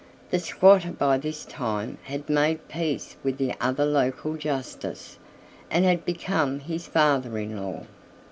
The 0.31 0.39
squatter 0.39 0.89
by 0.89 1.19
this 1.19 1.45
time 1.45 1.99
had 2.05 2.27
made 2.27 2.67
peace 2.67 3.17
with 3.23 3.37
the 3.37 3.53
other 3.63 3.85
local 3.85 4.35
Justice, 4.35 5.19
and 5.69 5.85
had 5.85 6.05
become 6.05 6.59
his 6.61 6.87
father 6.87 7.37
in 7.37 7.55
law. 7.55 7.83